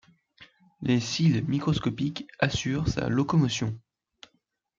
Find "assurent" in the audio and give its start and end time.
2.39-2.87